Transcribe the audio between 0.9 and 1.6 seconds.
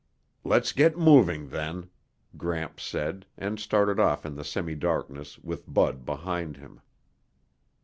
moving,